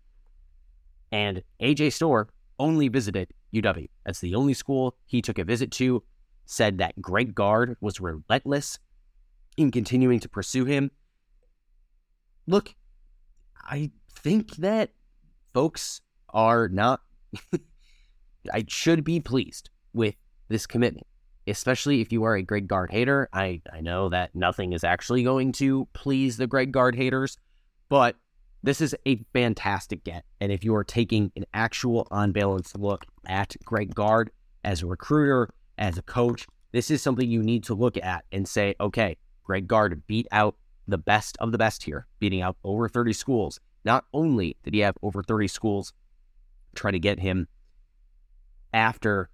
And 1.13 1.45
AJ 1.63 1.93
Storr 1.93 2.31
only 2.59 2.89
visited 2.89 3.33
UW. 3.55 3.89
That's 4.05 4.19
the 4.19 4.35
only 4.35 4.55
school 4.55 4.97
he 5.07 5.23
took 5.23 5.39
a 5.39 5.45
visit 5.45 5.71
to. 5.73 6.03
Said 6.47 6.79
that 6.79 7.01
Greg 7.01 7.33
Gard 7.33 7.77
was 7.81 8.01
relentless 8.01 8.81
in 9.57 9.71
continuing 9.71 10.19
to 10.19 10.29
pursue 10.29 10.65
him. 10.65 10.91
Look, 12.49 12.75
I 13.57 13.93
think 14.17 14.57
that 14.57 14.91
folks 15.55 16.03
are 16.31 16.69
not, 16.69 17.01
I 18.53 18.65
should 18.69 19.05
be 19.05 19.21
pleased 19.21 19.71
with 19.95 20.17
this 20.49 20.67
commitment, 20.67 21.07
especially 21.47 22.03
if 22.03 22.13
you 22.13 22.25
are 22.25 22.35
a 22.35 22.43
Greg 22.43 22.69
Gard 22.69 22.91
hater. 22.91 23.29
I, 23.33 23.63
I 23.73 23.81
know 23.81 24.11
that 24.11 24.35
nothing 24.35 24.73
is 24.75 24.85
actually 24.85 25.23
going 25.23 25.53
to 25.53 25.89
please 25.95 26.37
the 26.37 26.47
Greg 26.47 26.73
Gard 26.73 26.97
haters, 26.97 27.39
but 27.89 28.17
this 28.63 28.81
is 28.81 28.95
a 29.07 29.17
fantastic 29.33 30.05
get. 30.05 30.25
And 30.41 30.51
if 30.51 30.65
you 30.65 30.75
are 30.75 30.85
taking 30.85 31.31
an 31.37 31.45
actual 31.55 32.09
on 32.11 32.33
balance 32.33 32.75
look 32.75 33.07
at 33.27 33.55
Greg 33.65 33.95
Gard 33.95 34.31
as 34.65 34.83
a 34.83 34.87
recruiter, 34.87 35.49
as 35.79 35.97
a 35.97 36.03
coach, 36.03 36.47
this 36.73 36.91
is 36.91 37.01
something 37.01 37.31
you 37.31 37.43
need 37.43 37.63
to 37.65 37.75
look 37.75 37.97
at 37.97 38.25
and 38.33 38.49
say, 38.49 38.75
okay, 38.81 39.17
Greg 39.45 39.69
Gard 39.69 40.03
beat 40.07 40.27
out 40.33 40.57
the 40.89 40.99
best 40.99 41.37
of 41.41 41.53
the 41.53 41.59
best 41.59 41.85
here, 41.85 42.07
beating 42.19 42.43
out 42.43 42.57
over 42.65 42.89
30 42.89 43.13
schools. 43.13 43.61
Not 43.85 44.05
only 44.13 44.57
did 44.63 44.75
he 44.75 44.81
have 44.81 44.97
over 45.03 45.23
30 45.23 45.49
schools 45.49 45.93
try 46.75 46.91
to 46.91 46.99
get 46.99 47.21
him 47.21 47.49
after 48.73 49.31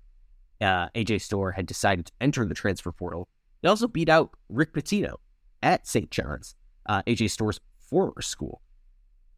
uh, 0.61 0.89
AJ 0.95 1.23
Storr 1.23 1.53
had 1.53 1.67
decided 1.67 2.07
to 2.07 2.13
enter 2.21 2.45
the 2.45 2.55
transfer 2.55 2.93
portal, 2.93 3.29
he 3.63 3.69
also 3.69 3.89
beat 3.89 4.09
out 4.09 4.31
Rick 4.49 4.75
Pitino 4.75 5.15
at 5.63 5.87
St. 5.87 6.11
John's, 6.11 6.55
uh, 6.87 7.03
AJ 7.07 7.31
Storr's 7.31 7.61
former 7.79 8.21
school 8.23 8.61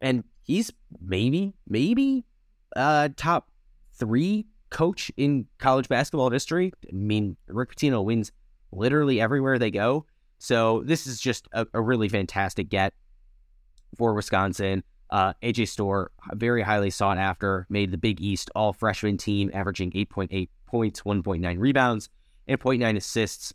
and 0.03 0.25
he's 0.43 0.71
maybe 1.01 1.55
maybe 1.67 2.25
uh 2.77 3.09
top 3.17 3.49
three 3.95 4.45
coach 4.69 5.11
in 5.17 5.47
college 5.59 5.89
basketball 5.89 6.31
history. 6.31 6.73
I 6.87 6.95
mean, 6.95 7.37
Rick 7.47 7.77
Pitino 7.77 8.05
wins 8.05 8.33
literally 8.73 9.21
everywhere 9.21 9.59
they 9.59 9.71
go. 9.71 10.07
So 10.39 10.83
this 10.85 11.07
is 11.07 11.21
just 11.21 11.47
a, 11.53 11.67
a 11.73 11.81
really 11.81 12.09
fantastic 12.09 12.69
get 12.69 12.95
for 13.97 14.15
Wisconsin. 14.15 14.83
Uh, 15.13 15.35
AJ 15.43 15.69
Storr, 15.69 16.11
very 16.33 16.63
highly 16.63 16.89
sought 16.89 17.19
after, 17.19 17.67
made 17.69 17.91
the 17.91 17.99
Big 17.99 18.19
East 18.23 18.51
all 18.57 18.73
freshman 18.73 19.19
team, 19.19 19.51
averaging 19.53 19.91
8.8 19.93 20.49
points, 20.65 21.03
1.9 21.03 21.59
rebounds, 21.59 22.09
and 22.49 22.59
0.9 22.59 22.97
assists 22.97 23.53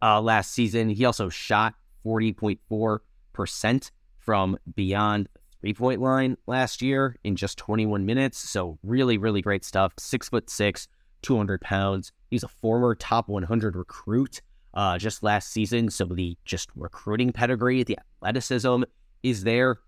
uh, 0.00 0.20
last 0.20 0.52
season. 0.52 0.88
He 0.88 1.04
also 1.04 1.28
shot 1.28 1.74
40.4% 2.04 3.90
from 4.18 4.56
beyond 4.76 5.28
three 5.60 5.74
point 5.74 6.00
line 6.00 6.36
last 6.46 6.80
year 6.80 7.16
in 7.24 7.34
just 7.34 7.58
21 7.58 8.06
minutes. 8.06 8.38
So 8.38 8.78
really, 8.84 9.18
really 9.18 9.42
great 9.42 9.64
stuff. 9.64 9.94
Six 9.98 10.28
foot 10.28 10.48
six, 10.48 10.86
200 11.22 11.60
pounds. 11.60 12.12
He's 12.30 12.44
a 12.44 12.48
former 12.48 12.94
top 12.94 13.28
100 13.28 13.74
recruit 13.74 14.42
uh, 14.74 14.96
just 14.98 15.24
last 15.24 15.50
season. 15.50 15.90
So 15.90 16.04
the 16.04 16.36
just 16.44 16.70
recruiting 16.76 17.32
pedigree, 17.32 17.82
the 17.82 17.98
athleticism 17.98 18.84
is 19.24 19.42
there 19.42 19.78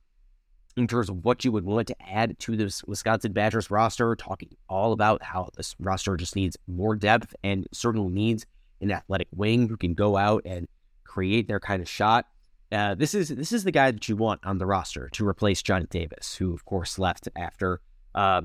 in 0.77 0.87
terms 0.87 1.09
of 1.09 1.25
what 1.25 1.45
you 1.45 1.53
would 1.53 1.65
want 1.65 1.89
to 1.89 1.97
add 2.09 2.39
to 2.39 2.57
this 2.57 2.85
Wisconsin 2.85 3.33
Badgers 3.33 3.71
roster, 3.71 4.15
talking 4.15 4.51
all 4.69 4.93
about 4.93 5.23
how 5.23 5.49
this 5.57 5.75
roster 5.79 6.17
just 6.17 6.37
needs 6.37 6.57
more 6.67 6.95
depth 6.95 7.35
and 7.43 7.67
certainly 7.73 8.13
needs 8.13 8.47
an 8.81 8.93
athletic 8.93 9.29
wing 9.35 9.69
who 9.69 9.77
can 9.77 9.95
go 9.95 10.17
out 10.17 10.43
and 10.45 10.69
create 11.05 11.49
their 11.49 11.61
kind 11.61 11.83
of 11.83 11.89
shot. 11.89 12.27
Uh, 12.71 12.95
this 12.95 13.15
is 13.15 13.31
this 13.31 13.51
is 13.51 13.65
the 13.65 13.73
guy 13.73 13.91
that 13.91 14.09
you 14.09 14.17
want 14.17 14.45
on 14.45 14.59
the 14.59 14.67
roster 14.67 15.09
to 15.11 15.27
replace 15.27 15.63
Johnny 15.63 15.87
Davis, 15.89 16.35
who 16.35 16.53
of 16.53 16.65
course 16.65 16.99
left 16.99 17.29
after 17.35 17.81
uh, 18.15 18.43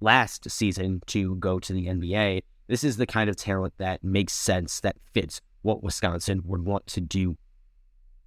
last 0.00 0.50
season 0.50 1.00
to 1.06 1.36
go 1.36 1.58
to 1.60 1.72
the 1.72 1.86
NBA. 1.86 2.42
This 2.66 2.84
is 2.84 2.96
the 2.96 3.06
kind 3.06 3.30
of 3.30 3.36
talent 3.36 3.74
that 3.78 4.02
makes 4.02 4.32
sense, 4.32 4.80
that 4.80 4.96
fits 5.12 5.40
what 5.62 5.82
Wisconsin 5.82 6.42
would 6.44 6.64
want 6.64 6.86
to 6.88 7.00
do 7.00 7.36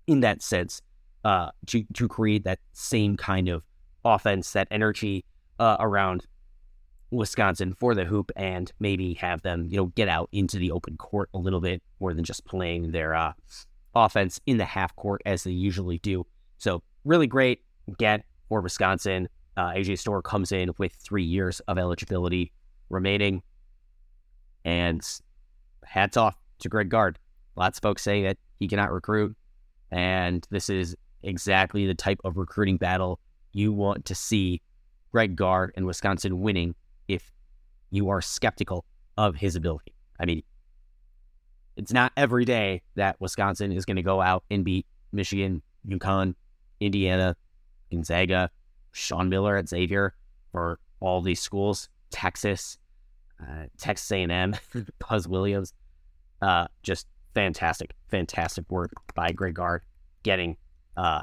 in 0.07 0.21
that 0.21 0.41
sense 0.41 0.81
uh, 1.25 1.49
to 1.65 1.83
to 1.93 2.07
create 2.07 2.43
that 2.45 2.59
same 2.73 3.17
kind 3.17 3.49
of 3.49 3.63
offense, 4.05 4.53
that 4.53 4.67
energy 4.69 5.25
uh, 5.59 5.75
around 5.79 6.25
Wisconsin 7.09 7.73
for 7.73 7.95
the 7.95 8.05
hoop, 8.05 8.31
and 8.35 8.71
maybe 8.79 9.15
have 9.15 9.41
them 9.41 9.67
you 9.69 9.75
know 9.75 9.87
get 9.87 10.07
out 10.07 10.29
into 10.31 10.57
the 10.57 10.71
open 10.71 10.95
court 10.97 11.29
a 11.33 11.39
little 11.39 11.59
bit 11.59 11.81
more 11.99 12.13
than 12.13 12.23
just 12.23 12.45
playing 12.45 12.91
their 12.91 13.15
uh, 13.15 13.33
offense 13.95 14.39
in 14.45 14.57
the 14.57 14.65
half 14.65 14.95
court 14.95 15.21
as 15.25 15.43
they 15.43 15.51
usually 15.51 15.97
do. 15.99 16.25
So 16.59 16.83
really 17.03 17.27
great 17.27 17.61
get 17.97 18.23
for 18.47 18.61
Wisconsin. 18.61 19.27
Uh, 19.57 19.69
AJ 19.69 19.99
Storr 19.99 20.21
comes 20.21 20.51
in 20.51 20.71
with 20.77 20.93
three 20.93 21.23
years 21.23 21.59
of 21.61 21.79
eligibility 21.79 22.51
remaining, 22.89 23.41
and 24.63 25.01
hats 25.83 26.17
off 26.17 26.35
to 26.59 26.69
Greg 26.69 26.89
Gard. 26.89 27.17
Lots 27.55 27.79
of 27.79 27.81
folks 27.81 28.03
say 28.03 28.21
that 28.23 28.37
he 28.59 28.67
cannot 28.67 28.91
recruit, 28.91 29.35
and 29.89 30.45
this 30.51 30.69
is 30.69 30.95
exactly 31.25 31.85
the 31.85 31.95
type 31.95 32.19
of 32.23 32.37
recruiting 32.37 32.77
battle 32.77 33.19
you 33.51 33.71
want 33.71 34.05
to 34.05 34.15
see 34.15 34.61
Greg 35.11 35.35
Gard 35.35 35.73
and 35.75 35.85
Wisconsin 35.85 36.41
winning 36.41 36.75
if 37.07 37.31
you 37.89 38.09
are 38.09 38.21
skeptical 38.21 38.85
of 39.17 39.35
his 39.35 39.55
ability. 39.55 39.93
I 40.19 40.25
mean, 40.25 40.43
it's 41.77 41.93
not 41.93 42.11
every 42.15 42.45
day 42.45 42.81
that 42.95 43.19
Wisconsin 43.19 43.71
is 43.71 43.85
going 43.85 43.95
to 43.97 44.03
go 44.03 44.21
out 44.21 44.43
and 44.49 44.63
beat 44.63 44.85
Michigan, 45.11 45.61
UConn, 45.87 46.35
Indiana, 46.79 47.35
Gonzaga, 47.91 48.49
Sean 48.91 49.29
Miller 49.29 49.57
at 49.57 49.69
Xavier 49.69 50.15
for 50.51 50.79
all 50.99 51.21
these 51.21 51.39
schools, 51.39 51.89
Texas, 52.11 52.77
uh, 53.41 53.65
Texas 53.77 54.11
A&M, 54.11 54.55
Buzz 55.09 55.27
Williams. 55.27 55.73
Uh, 56.41 56.67
just 56.83 57.07
fantastic, 57.33 57.93
fantastic 58.09 58.69
work 58.69 58.91
by 59.13 59.31
Greg 59.31 59.55
Gard 59.55 59.83
getting 60.23 60.57
uh, 60.97 61.21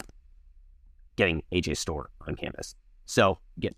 getting 1.17 1.43
AJ 1.52 1.76
Storr 1.76 2.11
on 2.26 2.35
campus. 2.37 2.75
So 3.07 3.38
get 3.59 3.76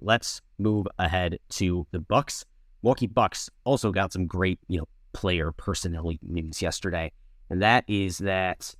let's 0.00 0.40
move 0.58 0.86
ahead 0.98 1.38
to 1.50 1.86
the 1.90 1.98
Bucks. 1.98 2.44
Milwaukee 2.82 3.06
Bucks 3.06 3.50
also 3.64 3.90
got 3.90 4.12
some 4.12 4.26
great, 4.26 4.58
you 4.68 4.78
know, 4.78 4.88
player 5.12 5.52
personnel 5.52 6.12
news 6.22 6.60
yesterday, 6.60 7.10
and 7.50 7.62
that 7.62 7.84
is 7.88 8.18
that 8.18 8.74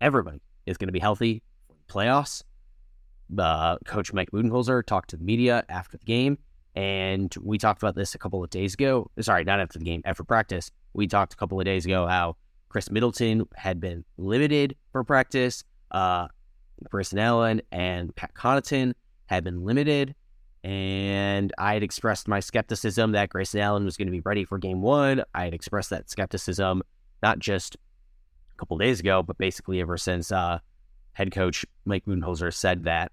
everybody 0.00 0.40
is 0.66 0.76
going 0.76 0.88
to 0.88 0.92
be 0.92 0.98
healthy 0.98 1.42
for 1.66 1.74
the 1.74 1.92
playoffs. 1.92 2.42
Uh, 3.36 3.78
Coach 3.86 4.12
Mike 4.12 4.30
Budenholzer 4.30 4.84
talked 4.84 5.10
to 5.10 5.16
the 5.16 5.24
media 5.24 5.64
after 5.68 5.96
the 5.96 6.04
game, 6.04 6.38
and 6.74 7.34
we 7.42 7.56
talked 7.58 7.82
about 7.82 7.94
this 7.94 8.14
a 8.14 8.18
couple 8.18 8.44
of 8.44 8.50
days 8.50 8.74
ago. 8.74 9.10
Sorry, 9.20 9.44
not 9.44 9.60
after 9.60 9.78
the 9.78 9.84
game, 9.84 10.02
after 10.04 10.24
practice. 10.24 10.70
We 10.92 11.06
talked 11.06 11.32
a 11.32 11.36
couple 11.36 11.58
of 11.58 11.64
days 11.64 11.86
ago 11.86 12.06
how 12.06 12.36
Khris 12.74 12.90
Middleton 12.90 13.46
had 13.54 13.78
been 13.78 14.04
limited 14.16 14.74
for 14.90 15.04
practice. 15.04 15.62
Uh, 15.92 16.26
Grayson 16.90 17.20
Allen 17.20 17.62
and 17.70 18.12
Pat 18.16 18.34
Connaughton 18.34 18.94
had 19.26 19.44
been 19.44 19.64
limited. 19.64 20.16
And 20.64 21.52
I 21.56 21.74
had 21.74 21.84
expressed 21.84 22.26
my 22.26 22.40
skepticism 22.40 23.12
that 23.12 23.28
Grayson 23.28 23.60
Allen 23.60 23.84
was 23.84 23.96
going 23.96 24.08
to 24.08 24.12
be 24.12 24.22
ready 24.24 24.44
for 24.44 24.58
game 24.58 24.82
one. 24.82 25.22
I 25.36 25.44
had 25.44 25.54
expressed 25.54 25.90
that 25.90 26.10
skepticism 26.10 26.82
not 27.22 27.38
just 27.38 27.76
a 27.76 28.56
couple 28.56 28.76
days 28.78 28.98
ago, 28.98 29.22
but 29.22 29.38
basically 29.38 29.80
ever 29.80 29.96
since 29.96 30.32
uh, 30.32 30.58
head 31.12 31.30
coach 31.30 31.64
Mike 31.84 32.04
Budenholzer 32.06 32.52
said 32.52 32.82
that 32.86 33.12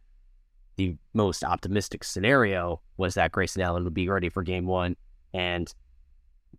the 0.77 0.95
most 1.13 1.43
optimistic 1.43 2.03
scenario 2.03 2.81
was 2.97 3.13
that 3.13 3.31
Grayson 3.31 3.61
Allen 3.61 3.83
would 3.83 3.93
be 3.93 4.09
ready 4.09 4.29
for 4.29 4.41
game 4.41 4.65
one. 4.65 4.95
And 5.35 5.71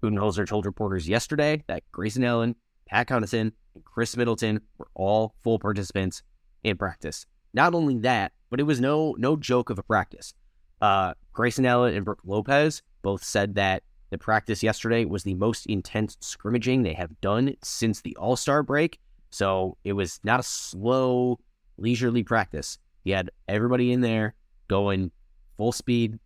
Budenholzer 0.00 0.46
told 0.46 0.66
reporters 0.66 1.08
yesterday 1.08 1.64
that 1.66 1.82
Grayson 1.90 2.22
Allen 2.22 2.54
Pat 2.92 3.08
Connaughton, 3.08 3.52
and 3.74 3.84
Khris 3.84 4.16
Middleton 4.18 4.60
were 4.76 4.88
all 4.94 5.34
full 5.42 5.58
participants 5.58 6.22
in 6.62 6.76
practice. 6.76 7.24
Not 7.54 7.74
only 7.74 7.98
that, 8.00 8.32
but 8.50 8.60
it 8.60 8.64
was 8.64 8.82
no 8.82 9.14
no 9.18 9.34
joke 9.34 9.70
of 9.70 9.78
a 9.78 9.82
practice. 9.82 10.34
Uh, 10.82 11.14
Grayson 11.32 11.64
Allen 11.64 11.94
and 11.94 12.04
Brook 12.04 12.20
Lopez 12.24 12.82
both 13.00 13.24
said 13.24 13.54
that 13.54 13.82
the 14.10 14.18
practice 14.18 14.62
yesterday 14.62 15.06
was 15.06 15.22
the 15.22 15.34
most 15.34 15.64
intense 15.66 16.18
scrimmaging 16.20 16.82
they 16.82 16.92
have 16.92 17.18
done 17.22 17.54
since 17.64 18.02
the 18.02 18.14
All 18.16 18.36
Star 18.36 18.62
break. 18.62 19.00
So 19.30 19.78
it 19.84 19.94
was 19.94 20.20
not 20.22 20.40
a 20.40 20.42
slow, 20.42 21.38
leisurely 21.78 22.22
practice. 22.22 22.76
He 23.04 23.10
had 23.10 23.30
everybody 23.48 23.92
in 23.92 24.02
there 24.02 24.34
going 24.68 25.10
full 25.56 25.72
speed, 25.72 26.18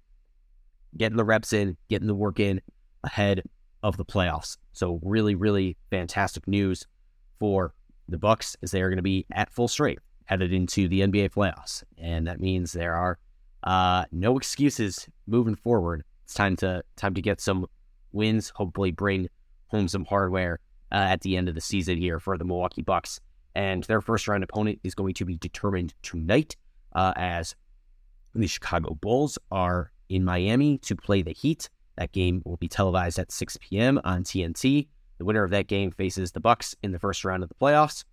getting 0.97 1.17
the 1.17 1.25
reps 1.25 1.53
in, 1.53 1.77
getting 1.89 2.09
the 2.09 2.15
work 2.15 2.41
in 2.41 2.61
ahead 3.05 3.43
of 3.87 3.97
the 3.97 4.05
playoffs. 4.05 4.57
So 4.73 4.99
really, 5.05 5.37
really 5.37 5.77
fantastic 5.91 6.49
news 6.49 6.85
for 7.39 7.73
the 8.09 8.19
Bucks 8.19 8.57
as 8.61 8.73
they 8.73 8.83
are 8.83 8.89
going 8.89 8.97
to 8.97 9.03
be 9.03 9.27
at 9.33 9.49
full 9.49 9.69
strength 9.69 10.03
headed 10.25 10.53
into 10.53 10.89
the 10.89 11.03
NBA 11.03 11.31
playoffs, 11.31 11.85
and 11.97 12.27
that 12.27 12.41
means 12.41 12.73
there 12.73 12.97
are 12.97 13.17
uh, 13.63 14.05
no 14.11 14.37
excuses 14.37 15.09
moving 15.29 15.55
forward. 15.55 16.03
It's 16.25 16.35
time 16.35 16.57
to 16.57 16.83
time 16.97 17.15
to 17.15 17.23
get 17.23 17.41
some 17.41 17.67
wins. 18.11 18.53
Hopefully, 18.57 18.91
bring 18.91 19.29
home 19.69 19.87
some 19.87 20.05
hardware 20.05 20.59
uh, 20.91 20.97
at 20.97 21.21
the 21.21 21.37
end 21.37 21.49
of 21.49 21.55
the 21.55 21.61
season 21.61 21.97
here 21.97 22.19
for 22.19 22.37
the 22.37 22.45
Milwaukee 22.45 22.83
Bucks. 22.83 23.21
And 23.55 23.85
their 23.85 24.01
first 24.01 24.27
round 24.27 24.43
opponent 24.43 24.81
is 24.83 24.97
going 24.97 25.15
to 25.15 25.25
be 25.25 25.37
determined 25.37 25.95
tonight, 26.03 26.57
uh, 26.95 27.13
as 27.17 27.55
the 28.35 28.49
Chicago 28.49 28.95
Bulls 29.01 29.39
are 29.53 29.93
in 30.09 30.25
Miami 30.25 30.79
to 30.79 30.97
play 30.97 31.23
the 31.23 31.33
Heat. 31.33 31.71
That 31.97 32.13
game 32.13 32.43
will 32.45 32.57
be 32.57 32.69
televised 32.69 33.19
at 33.19 33.33
6 33.33 33.59
p.m. 33.61 34.01
on 34.05 34.23
TNT. 34.23 34.89
The 35.19 35.25
winner 35.25 35.45
of 35.45 35.51
that 35.51 35.67
game 35.67 35.91
faces 35.91 36.33
the 36.33 36.41
Bucks 36.41 36.75
in 36.83 36.93
the 36.93 36.99
first 36.99 37.25
round 37.25 37.43
of 37.43 37.49
the 37.49 37.55
playoffs, 37.55 38.05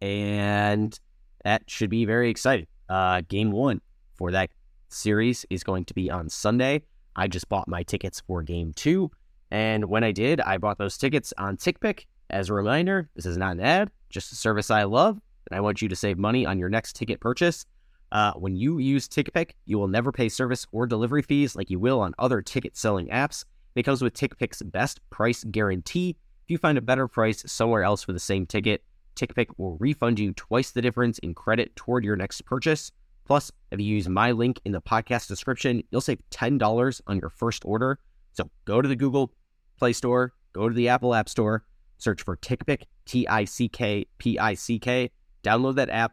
and 0.00 0.98
that 1.44 1.62
should 1.66 1.90
be 1.90 2.04
very 2.04 2.30
exciting. 2.30 2.66
Uh, 2.88 3.22
game 3.28 3.50
one 3.50 3.80
for 4.14 4.30
that 4.30 4.50
series 4.88 5.44
is 5.50 5.64
going 5.64 5.84
to 5.86 5.94
be 5.94 6.10
on 6.10 6.28
Sunday. 6.28 6.82
I 7.16 7.26
just 7.26 7.48
bought 7.48 7.66
my 7.66 7.82
tickets 7.82 8.22
for 8.26 8.42
game 8.42 8.72
two, 8.74 9.10
and 9.50 9.86
when 9.86 10.04
I 10.04 10.12
did, 10.12 10.40
I 10.40 10.58
bought 10.58 10.78
those 10.78 10.96
tickets 10.96 11.34
on 11.38 11.56
TickPick. 11.56 12.04
As 12.30 12.50
a 12.50 12.54
reminder, 12.54 13.08
this 13.14 13.26
is 13.26 13.36
not 13.36 13.52
an 13.52 13.60
ad, 13.60 13.90
just 14.10 14.32
a 14.32 14.36
service 14.36 14.70
I 14.70 14.84
love, 14.84 15.18
and 15.50 15.56
I 15.56 15.60
want 15.60 15.82
you 15.82 15.88
to 15.88 15.96
save 15.96 16.18
money 16.18 16.46
on 16.46 16.58
your 16.58 16.68
next 16.68 16.94
ticket 16.94 17.20
purchase. 17.20 17.66
Uh, 18.12 18.32
when 18.34 18.56
you 18.56 18.78
use 18.78 19.08
TickPick, 19.08 19.52
you 19.64 19.78
will 19.78 19.88
never 19.88 20.12
pay 20.12 20.28
service 20.28 20.66
or 20.72 20.86
delivery 20.86 21.22
fees 21.22 21.56
like 21.56 21.70
you 21.70 21.78
will 21.78 22.00
on 22.00 22.14
other 22.18 22.40
ticket 22.40 22.76
selling 22.76 23.08
apps. 23.08 23.44
It 23.74 23.82
comes 23.82 24.02
with 24.02 24.14
TickPick's 24.14 24.62
best 24.62 25.00
price 25.10 25.44
guarantee. 25.44 26.16
If 26.44 26.50
you 26.50 26.58
find 26.58 26.78
a 26.78 26.82
better 26.82 27.08
price 27.08 27.42
somewhere 27.50 27.82
else 27.82 28.02
for 28.02 28.12
the 28.12 28.20
same 28.20 28.46
ticket, 28.46 28.84
TickPick 29.16 29.48
will 29.56 29.76
refund 29.78 30.18
you 30.18 30.32
twice 30.34 30.70
the 30.70 30.82
difference 30.82 31.18
in 31.18 31.34
credit 31.34 31.74
toward 31.74 32.04
your 32.04 32.16
next 32.16 32.42
purchase. 32.42 32.92
Plus, 33.24 33.50
if 33.72 33.80
you 33.80 33.86
use 33.86 34.08
my 34.08 34.30
link 34.30 34.60
in 34.64 34.72
the 34.72 34.80
podcast 34.80 35.26
description, 35.26 35.82
you'll 35.90 36.00
save 36.00 36.22
$10 36.30 37.00
on 37.06 37.18
your 37.18 37.30
first 37.30 37.64
order. 37.64 37.98
So 38.32 38.48
go 38.66 38.80
to 38.80 38.88
the 38.88 38.94
Google 38.94 39.32
Play 39.78 39.92
Store, 39.92 40.32
go 40.52 40.68
to 40.68 40.74
the 40.74 40.88
Apple 40.88 41.14
App 41.14 41.28
Store, 41.28 41.64
search 41.98 42.22
for 42.22 42.36
TickPick, 42.36 42.82
T 43.04 43.26
I 43.26 43.44
C 43.44 43.68
K 43.68 44.06
P 44.18 44.38
I 44.38 44.54
C 44.54 44.78
K, 44.78 45.10
download 45.42 45.74
that 45.76 45.90
app, 45.90 46.12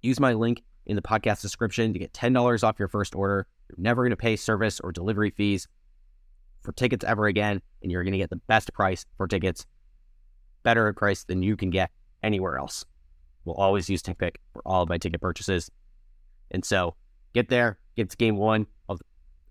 use 0.00 0.20
my 0.20 0.32
link, 0.32 0.62
in 0.86 0.96
the 0.96 1.02
podcast 1.02 1.40
description 1.40 1.92
to 1.92 1.98
get 1.98 2.12
$10 2.12 2.64
off 2.64 2.78
your 2.78 2.88
first 2.88 3.14
order. 3.14 3.46
You're 3.68 3.82
never 3.82 4.02
going 4.02 4.10
to 4.10 4.16
pay 4.16 4.36
service 4.36 4.80
or 4.80 4.92
delivery 4.92 5.30
fees 5.30 5.68
for 6.62 6.72
tickets 6.72 7.04
ever 7.04 7.26
again, 7.26 7.60
and 7.82 7.90
you're 7.90 8.04
going 8.04 8.12
to 8.12 8.18
get 8.18 8.30
the 8.30 8.40
best 8.46 8.72
price 8.72 9.04
for 9.16 9.26
tickets, 9.26 9.66
better 10.62 10.92
price 10.92 11.24
than 11.24 11.42
you 11.42 11.56
can 11.56 11.70
get 11.70 11.90
anywhere 12.22 12.58
else. 12.58 12.84
We'll 13.44 13.56
always 13.56 13.90
use 13.90 14.02
TickPick 14.02 14.36
for 14.52 14.62
all 14.64 14.82
of 14.82 14.88
my 14.88 14.98
ticket 14.98 15.20
purchases. 15.20 15.70
And 16.50 16.64
so 16.64 16.94
get 17.32 17.48
there, 17.48 17.78
get 17.96 18.10
to 18.10 18.16
game 18.16 18.36
one 18.36 18.66
of, 18.88 19.00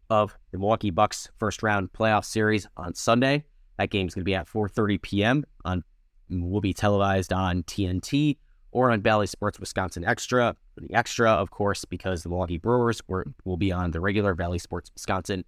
of 0.10 0.38
the 0.52 0.58
Milwaukee 0.58 0.92
Bucks 0.92 1.30
first 1.38 1.64
round 1.64 1.92
playoff 1.92 2.24
series 2.24 2.68
on 2.78 2.94
Sunday. 2.94 3.44
That 3.78 3.90
game's 3.90 4.14
going 4.14 4.22
to 4.22 4.26
be 4.26 4.36
at 4.36 4.48
4.30 4.48 5.02
p.m. 5.02 5.44
on 5.66 5.84
will 6.30 6.62
be 6.62 6.74
televised 6.74 7.34
on 7.34 7.64
TNT 7.64 8.38
or 8.72 8.92
on 8.92 9.02
Bally 9.02 9.28
Sports 9.28 9.60
Wisconsin 9.60 10.04
Extra. 10.04 10.56
The 10.78 10.94
Extra, 10.94 11.32
of 11.32 11.52
course, 11.52 11.86
because 11.86 12.24
the 12.24 12.30
Milwaukee 12.30 12.58
Brewers 12.58 13.02
were, 13.08 13.26
will 13.46 13.58
be 13.58 13.72
on 13.72 13.92
the 13.92 14.00
regular 14.00 14.34
Bally 14.34 14.60
Sports 14.60 14.92
Wisconsin 14.94 15.44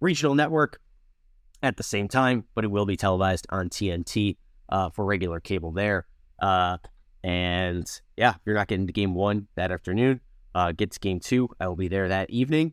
regional 0.00 0.34
network 0.34 0.80
at 1.62 1.76
the 1.76 1.82
same 1.82 2.08
time, 2.08 2.44
but 2.54 2.64
it 2.64 2.70
will 2.70 2.86
be 2.86 2.96
televised 2.96 3.46
on 3.50 3.68
TNT 3.68 4.36
uh, 4.68 4.90
for 4.90 5.04
regular 5.04 5.40
cable 5.40 5.72
there. 5.72 6.06
Uh, 6.40 6.78
and 7.22 7.86
yeah, 8.16 8.34
you're 8.44 8.56
not 8.56 8.66
getting 8.66 8.86
to 8.86 8.92
game 8.92 9.14
one 9.14 9.46
that 9.54 9.70
afternoon. 9.70 10.20
Uh, 10.54 10.72
get 10.72 10.90
to 10.90 11.00
game 11.00 11.20
two. 11.20 11.48
I 11.60 11.68
will 11.68 11.76
be 11.76 11.88
there 11.88 12.08
that 12.08 12.30
evening. 12.30 12.72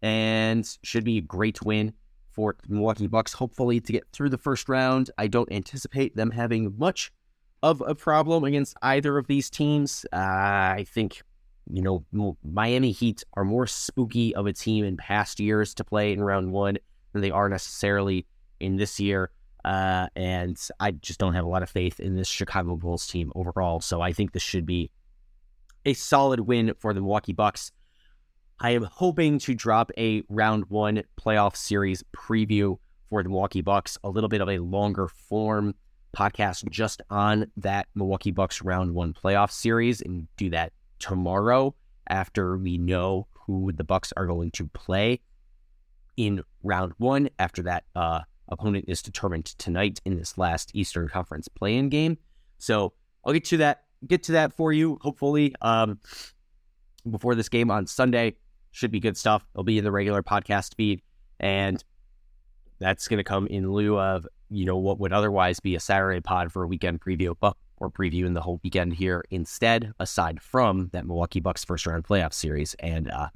And 0.00 0.66
should 0.82 1.04
be 1.04 1.18
a 1.18 1.22
great 1.22 1.62
win 1.62 1.94
for 2.30 2.56
the 2.66 2.74
Milwaukee 2.74 3.06
Bucks, 3.06 3.32
hopefully, 3.32 3.80
to 3.80 3.92
get 3.92 4.04
through 4.12 4.28
the 4.28 4.38
first 4.38 4.68
round. 4.68 5.10
I 5.16 5.28
don't 5.28 5.50
anticipate 5.50 6.14
them 6.14 6.30
having 6.30 6.74
much 6.76 7.10
of 7.64 7.82
a 7.86 7.94
problem 7.94 8.44
against 8.44 8.76
either 8.82 9.16
of 9.16 9.26
these 9.26 9.48
teams. 9.48 10.04
Uh, 10.12 10.16
I 10.18 10.84
think, 10.86 11.22
you 11.72 11.80
know, 11.80 12.36
Miami 12.44 12.92
Heat 12.92 13.24
are 13.32 13.44
more 13.44 13.66
spooky 13.66 14.34
of 14.34 14.46
a 14.46 14.52
team 14.52 14.84
in 14.84 14.98
past 14.98 15.40
years 15.40 15.72
to 15.76 15.84
play 15.84 16.12
in 16.12 16.22
round 16.22 16.52
one 16.52 16.76
than 17.14 17.22
they 17.22 17.30
are 17.30 17.48
necessarily 17.48 18.26
in 18.60 18.76
this 18.76 19.00
year. 19.00 19.30
Uh, 19.64 20.08
and 20.14 20.60
I 20.78 20.90
just 20.90 21.18
don't 21.18 21.32
have 21.32 21.46
a 21.46 21.48
lot 21.48 21.62
of 21.62 21.70
faith 21.70 22.00
in 22.00 22.16
this 22.16 22.28
Chicago 22.28 22.76
Bulls 22.76 23.06
team 23.06 23.32
overall. 23.34 23.80
So 23.80 24.02
I 24.02 24.12
think 24.12 24.32
this 24.32 24.42
should 24.42 24.66
be 24.66 24.90
a 25.86 25.94
solid 25.94 26.40
win 26.40 26.74
for 26.78 26.92
the 26.92 27.00
Milwaukee 27.00 27.32
Bucks. 27.32 27.72
I 28.60 28.72
am 28.72 28.82
hoping 28.82 29.38
to 29.38 29.54
drop 29.54 29.90
a 29.96 30.22
round 30.28 30.66
one 30.68 31.02
playoff 31.18 31.56
series 31.56 32.04
preview 32.14 32.76
for 33.08 33.22
the 33.22 33.30
Milwaukee 33.30 33.62
Bucks, 33.62 33.96
a 34.04 34.10
little 34.10 34.28
bit 34.28 34.42
of 34.42 34.50
a 34.50 34.58
longer 34.58 35.08
form 35.08 35.74
podcast 36.14 36.68
just 36.70 37.02
on 37.10 37.50
that 37.56 37.88
Milwaukee 37.94 38.30
Bucks 38.30 38.62
round 38.62 38.94
one 38.94 39.12
playoff 39.12 39.50
series 39.50 40.00
and 40.00 40.28
do 40.36 40.50
that 40.50 40.72
tomorrow 40.98 41.74
after 42.08 42.56
we 42.56 42.78
know 42.78 43.26
who 43.32 43.72
the 43.72 43.84
Bucks 43.84 44.12
are 44.16 44.26
going 44.26 44.50
to 44.52 44.66
play 44.68 45.20
in 46.16 46.42
round 46.62 46.92
one 46.98 47.28
after 47.38 47.62
that 47.62 47.84
uh, 47.94 48.20
opponent 48.48 48.84
is 48.88 49.02
determined 49.02 49.46
tonight 49.46 50.00
in 50.04 50.16
this 50.16 50.38
last 50.38 50.70
Eastern 50.74 51.08
Conference 51.08 51.48
play-in 51.48 51.88
game. 51.88 52.18
So 52.58 52.92
I'll 53.24 53.32
get 53.32 53.44
to 53.46 53.56
that 53.58 53.82
get 54.06 54.22
to 54.24 54.32
that 54.32 54.52
for 54.52 54.72
you 54.72 54.98
hopefully 55.00 55.54
um, 55.62 55.98
before 57.10 57.34
this 57.34 57.48
game 57.48 57.70
on 57.70 57.86
Sunday. 57.86 58.36
Should 58.70 58.90
be 58.90 59.00
good 59.00 59.16
stuff. 59.16 59.46
It'll 59.54 59.64
be 59.64 59.78
in 59.78 59.84
the 59.84 59.92
regular 59.92 60.22
podcast 60.22 60.74
feed, 60.74 61.00
and 61.38 61.82
that's 62.80 63.06
going 63.06 63.18
to 63.18 63.24
come 63.24 63.46
in 63.46 63.70
lieu 63.70 63.98
of 63.98 64.26
you 64.54 64.64
know 64.64 64.76
what 64.76 64.98
would 65.00 65.12
otherwise 65.12 65.60
be 65.60 65.74
a 65.74 65.80
Saturday 65.80 66.20
pod 66.20 66.52
for 66.52 66.62
a 66.62 66.66
weekend 66.66 67.00
preview, 67.00 67.34
but 67.38 67.56
we're 67.78 67.90
previewing 67.90 68.34
the 68.34 68.40
whole 68.40 68.60
weekend 68.62 68.94
here 68.94 69.24
instead. 69.30 69.92
Aside 69.98 70.40
from 70.40 70.90
that 70.92 71.06
Milwaukee 71.06 71.40
Bucks 71.40 71.64
first 71.64 71.86
round 71.86 72.04
playoff 72.04 72.32
series, 72.32 72.74
and 72.78 73.10
uh, 73.10 73.28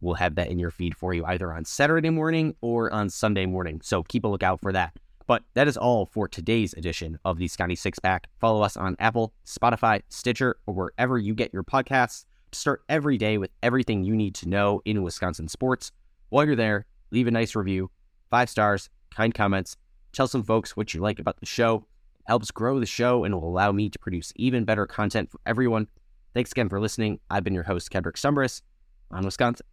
we'll 0.00 0.14
have 0.14 0.34
that 0.34 0.48
in 0.48 0.58
your 0.58 0.70
feed 0.70 0.96
for 0.96 1.14
you 1.14 1.24
either 1.24 1.52
on 1.52 1.64
Saturday 1.64 2.10
morning 2.10 2.54
or 2.60 2.92
on 2.92 3.08
Sunday 3.08 3.46
morning. 3.46 3.80
So 3.82 4.02
keep 4.02 4.24
a 4.24 4.28
lookout 4.28 4.60
for 4.60 4.72
that. 4.72 4.94
But 5.26 5.44
that 5.54 5.68
is 5.68 5.76
all 5.76 6.06
for 6.06 6.26
today's 6.26 6.74
edition 6.74 7.18
of 7.24 7.38
the 7.38 7.46
Sconnie 7.46 7.78
Six 7.78 7.98
Pack. 7.98 8.26
Follow 8.40 8.62
us 8.62 8.76
on 8.76 8.96
Apple, 8.98 9.32
Spotify, 9.46 10.02
Stitcher, 10.08 10.56
or 10.66 10.74
wherever 10.74 11.18
you 11.18 11.34
get 11.34 11.52
your 11.52 11.62
podcasts 11.62 12.24
to 12.50 12.58
start 12.58 12.82
every 12.88 13.16
day 13.16 13.38
with 13.38 13.50
everything 13.62 14.02
you 14.02 14.16
need 14.16 14.34
to 14.36 14.48
know 14.48 14.82
in 14.84 15.02
Wisconsin 15.02 15.46
sports. 15.46 15.92
While 16.30 16.46
you're 16.46 16.56
there, 16.56 16.84
leave 17.12 17.28
a 17.28 17.30
nice 17.30 17.54
review, 17.54 17.90
five 18.28 18.50
stars, 18.50 18.90
kind 19.14 19.32
comments. 19.32 19.76
Tell 20.12 20.26
some 20.26 20.42
folks 20.42 20.76
what 20.76 20.92
you 20.94 21.00
like 21.00 21.18
about 21.18 21.38
the 21.40 21.46
show. 21.46 21.76
It 22.20 22.24
helps 22.26 22.50
grow 22.50 22.80
the 22.80 22.86
show 22.86 23.24
and 23.24 23.34
will 23.34 23.48
allow 23.48 23.72
me 23.72 23.88
to 23.88 23.98
produce 23.98 24.32
even 24.36 24.64
better 24.64 24.86
content 24.86 25.30
for 25.30 25.40
everyone. 25.46 25.88
Thanks 26.34 26.52
again 26.52 26.68
for 26.68 26.80
listening. 26.80 27.20
I've 27.30 27.44
been 27.44 27.54
your 27.54 27.64
host, 27.64 27.90
Kedrick 27.90 28.16
Stumbris 28.16 28.62
on 29.10 29.24
Wisconsin. 29.24 29.66